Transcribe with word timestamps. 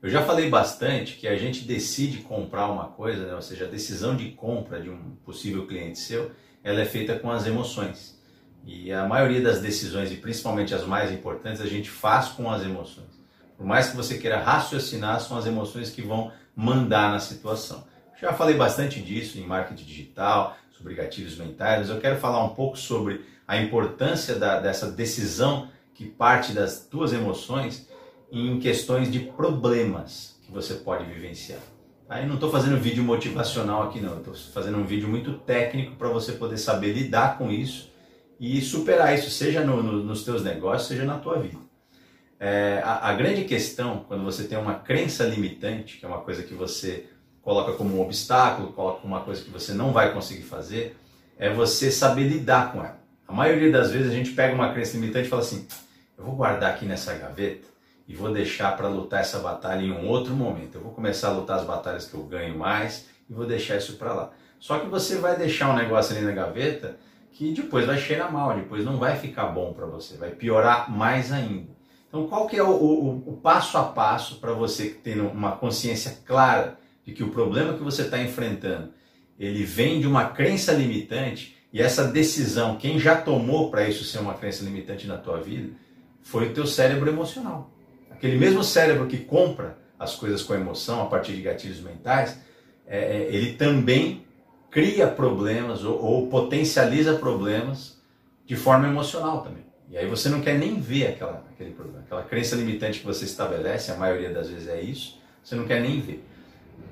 Eu 0.00 0.08
já 0.08 0.22
falei 0.22 0.48
bastante 0.48 1.16
que 1.16 1.26
a 1.26 1.36
gente 1.36 1.64
decide 1.64 2.18
comprar 2.18 2.70
uma 2.70 2.84
coisa, 2.84 3.26
né? 3.26 3.34
ou 3.34 3.42
seja, 3.42 3.64
a 3.64 3.68
decisão 3.68 4.14
de 4.14 4.30
compra 4.30 4.80
de 4.80 4.88
um 4.88 5.16
possível 5.24 5.66
cliente 5.66 5.98
seu, 5.98 6.30
ela 6.62 6.80
é 6.80 6.84
feita 6.84 7.18
com 7.18 7.28
as 7.28 7.46
emoções. 7.46 8.16
E 8.64 8.92
a 8.92 9.08
maioria 9.08 9.40
das 9.40 9.60
decisões, 9.60 10.12
e 10.12 10.16
principalmente 10.16 10.72
as 10.72 10.86
mais 10.86 11.10
importantes, 11.10 11.60
a 11.60 11.66
gente 11.66 11.90
faz 11.90 12.28
com 12.28 12.48
as 12.48 12.62
emoções. 12.62 13.08
Por 13.56 13.66
mais 13.66 13.90
que 13.90 13.96
você 13.96 14.18
queira 14.18 14.38
raciocinar, 14.38 15.20
são 15.20 15.36
as 15.36 15.46
emoções 15.46 15.90
que 15.90 16.02
vão 16.02 16.30
mandar 16.54 17.10
na 17.10 17.18
situação. 17.18 17.84
Já 18.20 18.32
falei 18.32 18.56
bastante 18.56 19.02
disso 19.02 19.36
em 19.36 19.46
marketing 19.46 19.84
digital, 19.84 20.56
sobre 20.70 20.94
gatilhos 20.94 21.36
mentais, 21.36 21.80
mas 21.80 21.90
eu 21.90 22.00
quero 22.00 22.20
falar 22.20 22.44
um 22.44 22.50
pouco 22.50 22.78
sobre 22.78 23.24
a 23.48 23.56
importância 23.56 24.36
da, 24.36 24.60
dessa 24.60 24.92
decisão 24.92 25.68
que 25.92 26.06
parte 26.06 26.52
das 26.52 26.86
tuas 26.86 27.12
emoções 27.12 27.88
em 28.30 28.58
questões 28.58 29.10
de 29.10 29.20
problemas 29.20 30.38
que 30.44 30.52
você 30.52 30.74
pode 30.74 31.04
vivenciar. 31.04 31.60
Aí 32.08 32.26
não 32.26 32.34
estou 32.34 32.50
fazendo 32.50 32.80
vídeo 32.80 33.04
motivacional 33.04 33.82
aqui 33.82 34.00
não, 34.00 34.18
estou 34.18 34.34
fazendo 34.34 34.78
um 34.78 34.84
vídeo 34.84 35.08
muito 35.08 35.34
técnico 35.34 35.96
para 35.96 36.08
você 36.08 36.32
poder 36.32 36.56
saber 36.56 36.92
lidar 36.92 37.36
com 37.36 37.50
isso 37.50 37.92
e 38.40 38.60
superar 38.62 39.14
isso, 39.14 39.30
seja 39.30 39.62
no, 39.62 39.82
no, 39.82 40.04
nos 40.04 40.24
teus 40.24 40.42
negócios, 40.42 40.88
seja 40.88 41.04
na 41.04 41.18
tua 41.18 41.38
vida. 41.38 41.58
É, 42.40 42.80
a, 42.84 43.10
a, 43.10 43.12
grande 43.14 43.44
questão, 43.44 44.04
quando 44.06 44.24
você 44.24 44.44
tem 44.44 44.56
uma 44.56 44.74
crença 44.76 45.24
limitante, 45.24 45.98
que 45.98 46.04
é 46.04 46.08
uma 46.08 46.20
coisa 46.20 46.42
que 46.42 46.54
você 46.54 47.06
coloca 47.42 47.72
como 47.72 47.96
um 47.96 48.00
obstáculo, 48.00 48.72
coloca 48.72 49.00
como 49.00 49.14
uma 49.14 49.24
coisa 49.24 49.42
que 49.42 49.50
você 49.50 49.74
não 49.74 49.92
vai 49.92 50.14
conseguir 50.14 50.44
fazer, 50.44 50.96
é 51.36 51.52
você 51.52 51.90
saber 51.90 52.28
lidar 52.28 52.72
com 52.72 52.78
ela. 52.78 52.98
A 53.26 53.32
maioria 53.32 53.72
das 53.72 53.90
vezes 53.90 54.10
a 54.10 54.14
gente 54.14 54.30
pega 54.30 54.54
uma 54.54 54.72
crença 54.72 54.96
limitante 54.96 55.26
e 55.26 55.30
fala 55.30 55.42
assim: 55.42 55.66
eu 56.16 56.24
vou 56.24 56.36
guardar 56.36 56.72
aqui 56.72 56.86
nessa 56.86 57.12
gaveta 57.14 57.66
e 58.08 58.14
vou 58.14 58.32
deixar 58.32 58.74
para 58.76 58.88
lutar 58.88 59.20
essa 59.20 59.38
batalha 59.38 59.82
em 59.82 59.92
um 59.92 60.08
outro 60.08 60.32
momento. 60.34 60.76
Eu 60.76 60.80
vou 60.80 60.92
começar 60.92 61.28
a 61.28 61.32
lutar 61.32 61.58
as 61.58 61.64
batalhas 61.64 62.06
que 62.06 62.14
eu 62.14 62.22
ganho 62.22 62.56
mais 62.56 63.06
e 63.28 63.34
vou 63.34 63.46
deixar 63.46 63.76
isso 63.76 63.96
para 63.96 64.14
lá. 64.14 64.30
Só 64.58 64.78
que 64.78 64.88
você 64.88 65.16
vai 65.16 65.36
deixar 65.36 65.70
um 65.70 65.76
negócio 65.76 66.16
ali 66.16 66.24
na 66.24 66.32
gaveta 66.32 66.96
que 67.30 67.52
depois 67.52 67.84
vai 67.84 67.98
cheirar 67.98 68.32
mal, 68.32 68.56
depois 68.56 68.84
não 68.84 68.96
vai 68.96 69.16
ficar 69.16 69.46
bom 69.48 69.72
para 69.72 69.86
você, 69.86 70.16
vai 70.16 70.30
piorar 70.30 70.90
mais 70.90 71.30
ainda. 71.30 71.68
Então, 72.08 72.26
qual 72.26 72.46
que 72.46 72.56
é 72.56 72.62
o, 72.62 72.70
o, 72.70 73.22
o 73.26 73.36
passo 73.36 73.76
a 73.76 73.84
passo 73.84 74.36
para 74.36 74.52
você 74.52 74.88
ter 74.88 75.20
uma 75.20 75.52
consciência 75.52 76.18
clara 76.24 76.78
de 77.04 77.12
que 77.12 77.22
o 77.22 77.28
problema 77.28 77.74
que 77.74 77.82
você 77.82 78.02
está 78.02 78.18
enfrentando 78.20 78.92
ele 79.38 79.62
vem 79.62 80.00
de 80.00 80.06
uma 80.06 80.30
crença 80.30 80.72
limitante 80.72 81.56
e 81.72 81.80
essa 81.80 82.04
decisão, 82.04 82.76
quem 82.76 82.98
já 82.98 83.20
tomou 83.20 83.70
para 83.70 83.88
isso 83.88 84.02
ser 84.02 84.18
uma 84.18 84.34
crença 84.34 84.64
limitante 84.64 85.06
na 85.06 85.16
tua 85.16 85.38
vida, 85.38 85.70
foi 86.22 86.48
o 86.48 86.54
teu 86.54 86.66
cérebro 86.66 87.08
emocional. 87.08 87.70
Aquele 88.18 88.36
mesmo 88.36 88.64
cérebro 88.64 89.06
que 89.06 89.18
compra 89.18 89.78
as 89.96 90.16
coisas 90.16 90.42
com 90.42 90.52
emoção 90.52 91.00
a 91.00 91.06
partir 91.06 91.36
de 91.36 91.40
gatilhos 91.40 91.80
mentais, 91.80 92.36
é, 92.84 92.98
é, 92.98 93.28
ele 93.32 93.52
também 93.52 94.26
cria 94.72 95.06
problemas 95.06 95.84
ou, 95.84 96.02
ou, 96.02 96.26
potencializa 96.26 97.14
problemas 97.14 97.96
de 98.44 98.56
forma 98.56 98.88
emocional 98.88 99.42
também. 99.42 99.62
E 99.88 99.96
aí 99.96 100.04
você 100.08 100.28
não 100.28 100.40
quer 100.40 100.58
nem 100.58 100.80
ver 100.80 101.06
aquela, 101.06 101.44
aquele 101.48 101.70
problema. 101.70 102.00
Aquela 102.00 102.24
crença 102.24 102.56
limitante 102.56 102.98
que 102.98 103.06
você 103.06 103.24
estabelece, 103.24 103.92
a 103.92 103.96
maioria 103.96 104.30
das 104.30 104.50
vezes 104.50 104.66
é 104.66 104.80
isso, 104.80 105.20
você 105.42 105.54
não 105.54 105.64
quer 105.64 105.80
nem 105.80 106.00
ver. 106.00 106.24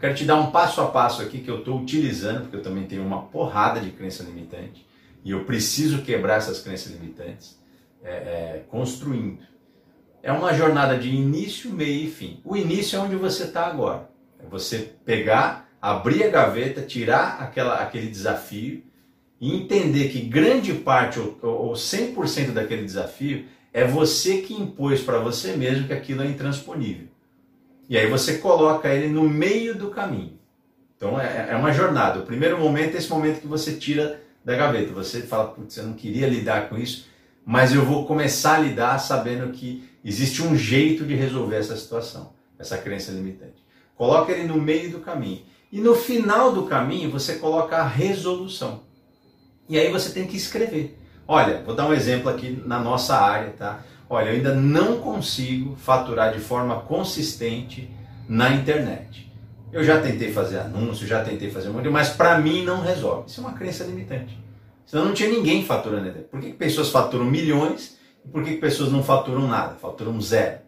Quero 0.00 0.16
te 0.16 0.24
dar 0.24 0.34
um 0.40 0.50
passo 0.50 0.80
a 0.80 0.88
passo 0.88 1.22
aqui 1.22 1.38
que 1.38 1.48
eu 1.48 1.60
estou 1.60 1.80
utilizando, 1.80 2.40
porque 2.40 2.56
eu 2.56 2.62
também 2.62 2.84
tenho 2.84 3.04
uma 3.04 3.22
porrada 3.22 3.78
de 3.78 3.92
crença 3.92 4.24
limitante 4.24 4.84
e 5.24 5.30
eu 5.30 5.44
preciso 5.44 6.02
quebrar 6.02 6.38
essas 6.38 6.58
crenças 6.58 6.90
limitantes 6.90 7.56
é, 8.02 8.10
é, 8.10 8.64
construindo 8.68 9.51
é 10.22 10.30
uma 10.30 10.54
jornada 10.54 10.96
de 10.96 11.08
início, 11.08 11.70
meio 11.70 12.04
e 12.04 12.10
fim. 12.10 12.40
O 12.44 12.56
início 12.56 12.96
é 12.96 13.00
onde 13.00 13.16
você 13.16 13.44
está 13.44 13.66
agora. 13.66 14.08
É 14.38 14.46
você 14.48 14.92
pegar, 15.04 15.68
abrir 15.80 16.24
a 16.24 16.28
gaveta, 16.28 16.82
tirar 16.82 17.40
aquela, 17.40 17.82
aquele 17.82 18.06
desafio 18.06 18.82
e 19.40 19.56
entender 19.56 20.10
que 20.10 20.20
grande 20.20 20.72
parte 20.74 21.18
ou, 21.18 21.38
ou 21.42 21.72
100% 21.72 22.52
daquele 22.52 22.84
desafio 22.84 23.46
é 23.72 23.84
você 23.84 24.38
que 24.42 24.54
impôs 24.54 25.00
para 25.00 25.18
você 25.18 25.56
mesmo 25.56 25.88
que 25.88 25.92
aquilo 25.92 26.22
é 26.22 26.26
intransponível. 26.26 27.08
E 27.88 27.98
aí 27.98 28.08
você 28.08 28.38
coloca 28.38 28.88
ele 28.88 29.08
no 29.08 29.28
meio 29.28 29.74
do 29.74 29.90
caminho. 29.90 30.38
Então 30.96 31.20
é, 31.20 31.48
é 31.50 31.56
uma 31.56 31.72
jornada. 31.72 32.20
O 32.20 32.26
primeiro 32.26 32.58
momento 32.58 32.94
é 32.94 32.98
esse 32.98 33.10
momento 33.10 33.40
que 33.40 33.48
você 33.48 33.72
tira 33.72 34.20
da 34.44 34.54
gaveta. 34.54 34.92
Você 34.92 35.22
fala, 35.22 35.48
putz, 35.48 35.76
eu 35.76 35.84
não 35.84 35.94
queria 35.94 36.28
lidar 36.28 36.68
com 36.68 36.78
isso, 36.78 37.08
mas 37.44 37.74
eu 37.74 37.84
vou 37.84 38.06
começar 38.06 38.54
a 38.54 38.60
lidar 38.60 38.98
sabendo 38.98 39.52
que 39.52 39.90
Existe 40.04 40.42
um 40.42 40.56
jeito 40.56 41.04
de 41.04 41.14
resolver 41.14 41.56
essa 41.56 41.76
situação, 41.76 42.32
essa 42.58 42.76
crença 42.76 43.12
limitante. 43.12 43.64
Coloca 43.94 44.32
ele 44.32 44.48
no 44.48 44.60
meio 44.60 44.90
do 44.90 45.00
caminho. 45.00 45.42
E 45.70 45.80
no 45.80 45.94
final 45.94 46.52
do 46.52 46.64
caminho 46.64 47.10
você 47.10 47.36
coloca 47.36 47.76
a 47.76 47.86
resolução. 47.86 48.82
E 49.68 49.78
aí 49.78 49.90
você 49.90 50.10
tem 50.10 50.26
que 50.26 50.36
escrever. 50.36 50.98
Olha, 51.26 51.62
vou 51.64 51.74
dar 51.74 51.88
um 51.88 51.94
exemplo 51.94 52.28
aqui 52.28 52.62
na 52.66 52.78
nossa 52.78 53.16
área, 53.16 53.50
tá? 53.50 53.84
Olha, 54.10 54.30
eu 54.30 54.34
ainda 54.34 54.54
não 54.54 54.98
consigo 54.98 55.76
faturar 55.76 56.32
de 56.32 56.40
forma 56.40 56.80
consistente 56.80 57.88
na 58.28 58.50
internet. 58.52 59.32
Eu 59.72 59.82
já 59.82 60.00
tentei 60.00 60.30
fazer 60.30 60.58
anúncio, 60.58 61.06
já 61.06 61.24
tentei 61.24 61.50
fazer 61.50 61.70
um 61.70 61.72
monte, 61.72 61.88
mas 61.88 62.10
para 62.10 62.38
mim 62.38 62.62
não 62.62 62.82
resolve. 62.82 63.30
Isso 63.30 63.40
é 63.40 63.44
uma 63.44 63.54
crença 63.54 63.84
limitante. 63.84 64.38
Senão 64.84 65.06
não 65.06 65.14
tinha 65.14 65.30
ninguém 65.30 65.64
faturando. 65.64 66.10
Por 66.30 66.40
que 66.40 66.52
pessoas 66.52 66.90
faturam 66.90 67.24
milhões 67.24 67.96
e 68.24 68.28
por 68.28 68.44
que 68.44 68.56
pessoas 68.56 68.92
não 68.92 69.02
faturam 69.02 69.46
nada, 69.46 69.74
faturam 69.74 70.20
zero? 70.20 70.60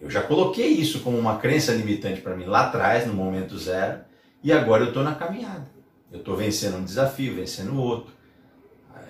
Eu 0.00 0.10
já 0.10 0.22
coloquei 0.22 0.68
isso 0.68 1.00
como 1.00 1.18
uma 1.18 1.38
crença 1.38 1.72
limitante 1.72 2.20
para 2.20 2.36
mim 2.36 2.44
lá 2.44 2.66
atrás, 2.66 3.06
no 3.06 3.14
momento 3.14 3.58
zero, 3.58 4.00
e 4.42 4.52
agora 4.52 4.82
eu 4.82 4.88
estou 4.88 5.02
na 5.02 5.14
caminhada. 5.14 5.66
Eu 6.12 6.18
estou 6.18 6.36
vencendo 6.36 6.76
um 6.76 6.84
desafio, 6.84 7.34
vencendo 7.34 7.80
outro. 7.80 8.14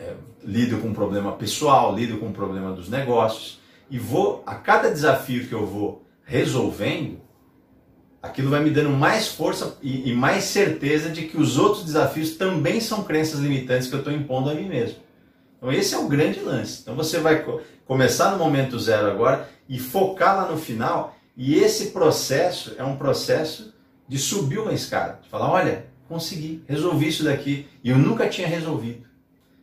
É, 0.01 0.15
lido 0.45 0.79
com 0.79 0.89
um 0.89 0.95
problema 0.95 1.33
pessoal, 1.33 1.95
lido 1.95 2.19
com 2.19 2.27
um 2.27 2.33
problema 2.33 2.73
dos 2.73 2.89
negócios, 2.89 3.61
e 3.91 3.99
vou, 3.99 4.43
a 4.47 4.55
cada 4.55 4.91
desafio 4.91 5.47
que 5.47 5.55
eu 5.55 5.65
vou 5.65 6.05
resolvendo, 6.25 7.21
aquilo 8.21 8.51
vai 8.51 8.63
me 8.63 8.71
dando 8.71 8.91
mais 8.91 9.29
força 9.29 9.79
e, 9.81 10.11
e 10.11 10.15
mais 10.15 10.45
certeza 10.45 11.09
de 11.09 11.23
que 11.23 11.37
os 11.37 11.57
outros 11.57 11.85
desafios 11.85 12.37
também 12.37 12.81
são 12.81 13.05
crenças 13.05 13.41
limitantes 13.41 13.89
que 13.89 13.95
eu 13.95 14.01
estou 14.01 14.13
impondo 14.13 14.51
a 14.51 14.55
mim 14.55 14.69
mesmo. 14.69 15.06
Então 15.57 15.73
esse 15.73 15.95
é 15.95 15.99
o 15.99 16.09
grande 16.09 16.41
lance. 16.41 16.81
Então 16.83 16.95
você 16.95 17.19
vai 17.19 17.45
começar 17.87 18.31
no 18.31 18.39
momento 18.39 18.79
zero 18.79 19.11
agora 19.11 19.49
e 19.69 19.79
focar 19.79 20.37
lá 20.37 20.51
no 20.51 20.59
final. 20.59 21.17
E 21.37 21.57
esse 21.57 21.91
processo 21.91 22.75
é 22.79 22.85
um 22.85 22.97
processo 22.97 23.75
de 24.09 24.19
subir 24.19 24.59
uma 24.59 24.73
escada, 24.73 25.19
de 25.23 25.29
falar, 25.29 25.51
olha, 25.51 25.87
consegui, 26.09 26.63
resolvi 26.67 27.09
isso 27.09 27.25
daqui 27.25 27.67
e 27.83 27.91
eu 27.91 27.99
nunca 27.99 28.29
tinha 28.29 28.47
resolvido. 28.47 29.07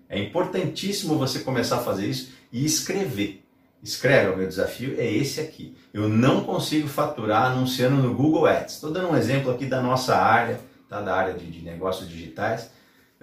É 0.09 0.19
importantíssimo 0.19 1.17
você 1.17 1.39
começar 1.39 1.77
a 1.77 1.83
fazer 1.83 2.07
isso 2.07 2.33
e 2.51 2.63
escrever. 2.63 3.43
Escreve, 3.81 4.31
o 4.31 4.37
meu 4.37 4.47
desafio 4.47 4.95
é 4.97 5.05
esse 5.05 5.41
aqui. 5.41 5.75
Eu 5.93 6.07
não 6.07 6.43
consigo 6.43 6.87
faturar 6.87 7.51
anunciando 7.51 7.97
no 7.97 8.13
Google 8.13 8.45
Ads. 8.45 8.75
Estou 8.75 8.91
dando 8.91 9.09
um 9.09 9.17
exemplo 9.17 9.51
aqui 9.51 9.65
da 9.65 9.81
nossa 9.81 10.15
área, 10.15 10.59
tá? 10.87 11.01
da 11.01 11.13
área 11.13 11.33
de, 11.33 11.49
de 11.49 11.61
negócios 11.61 12.07
digitais. 12.07 12.69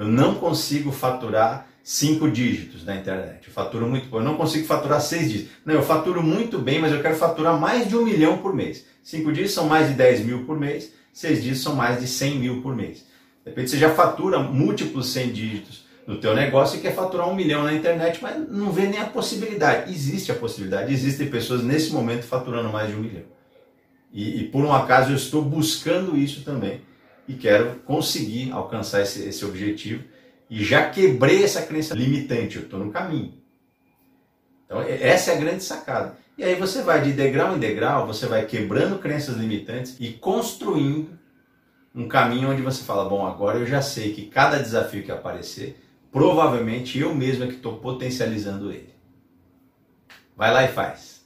Eu 0.01 0.09
não 0.09 0.37
consigo 0.37 0.91
faturar 0.91 1.69
cinco 1.85 2.31
dígitos 2.31 2.87
na 2.87 2.97
internet. 2.97 3.47
Eu 3.47 3.53
faturo 3.53 3.87
muito 3.87 4.09
Eu 4.17 4.23
não 4.23 4.35
consigo 4.35 4.67
faturar 4.67 4.99
seis 4.99 5.31
dígitos. 5.31 5.53
Não, 5.63 5.75
eu 5.75 5.83
faturo 5.83 6.23
muito 6.23 6.59
bem, 6.59 6.81
mas 6.81 6.91
eu 6.91 7.03
quero 7.03 7.17
faturar 7.17 7.61
mais 7.61 7.87
de 7.87 7.95
um 7.95 8.03
milhão 8.03 8.39
por 8.39 8.55
mês. 8.55 8.87
Cinco 9.03 9.31
dígitos 9.31 9.53
são 9.53 9.67
mais 9.67 9.89
de 9.89 9.95
10 9.95 10.25
mil 10.25 10.47
por 10.47 10.59
mês, 10.59 10.91
seis 11.13 11.43
dígitos 11.43 11.63
são 11.63 11.75
mais 11.75 12.01
de 12.01 12.07
100 12.07 12.39
mil 12.39 12.63
por 12.63 12.75
mês. 12.75 13.05
De 13.45 13.51
repente 13.51 13.73
você 13.73 13.77
já 13.77 13.91
fatura 13.91 14.39
múltiplos 14.39 15.13
100 15.13 15.33
dígitos 15.33 15.85
no 16.07 16.17
teu 16.19 16.35
negócio 16.35 16.79
e 16.79 16.81
quer 16.81 16.95
faturar 16.95 17.29
um 17.29 17.35
milhão 17.35 17.63
na 17.63 17.75
internet, 17.75 18.21
mas 18.23 18.49
não 18.49 18.73
vê 18.73 18.87
nem 18.87 19.01
a 19.01 19.07
possibilidade. 19.07 19.93
Existe 19.93 20.33
a 20.33 20.35
possibilidade, 20.35 20.95
existem 20.95 21.29
pessoas 21.29 21.63
nesse 21.63 21.93
momento 21.93 22.23
faturando 22.23 22.71
mais 22.71 22.89
de 22.89 22.97
um 22.97 23.01
milhão. 23.01 23.25
E, 24.11 24.41
e 24.41 24.45
por 24.45 24.65
um 24.65 24.73
acaso 24.73 25.13
eu 25.13 25.17
estou 25.17 25.43
buscando 25.43 26.17
isso 26.17 26.43
também 26.43 26.81
e 27.31 27.35
quero 27.35 27.77
conseguir 27.87 28.51
alcançar 28.51 29.03
esse, 29.03 29.23
esse 29.23 29.45
objetivo 29.45 30.03
e 30.51 30.65
já 30.65 30.91
quebrei 30.91 31.45
essa 31.45 31.63
crença 31.63 31.95
limitante, 31.95 32.57
eu 32.57 32.63
estou 32.63 32.81
no 32.81 32.91
caminho. 32.91 33.35
Então, 34.67 34.83
essa 34.83 35.31
é 35.31 35.37
a 35.37 35.39
grande 35.39 35.63
sacada. 35.63 36.19
E 36.37 36.43
aí 36.43 36.57
você 36.57 36.83
vai 36.83 37.01
de 37.03 37.13
degrau 37.13 37.55
em 37.55 37.61
degrau, 37.61 38.05
você 38.05 38.27
vai 38.27 38.47
quebrando 38.47 38.99
crenças 38.99 39.37
limitantes 39.37 39.97
e 40.01 40.13
construindo 40.13 41.17
um 41.95 42.09
caminho 42.09 42.51
onde 42.51 42.63
você 42.63 42.83
fala: 42.83 43.09
bom, 43.09 43.25
agora 43.25 43.59
eu 43.59 43.67
já 43.67 43.81
sei 43.81 44.13
que 44.13 44.27
cada 44.27 44.59
desafio 44.59 45.05
que 45.05 45.13
aparecer, 45.13 45.81
provavelmente 46.11 46.99
eu 46.99 47.15
mesmo 47.15 47.45
é 47.45 47.47
que 47.47 47.55
estou 47.55 47.79
potencializando 47.79 48.73
ele. 48.73 48.93
Vai 50.37 50.53
lá 50.53 50.65
e 50.65 50.69
faz. 50.69 51.20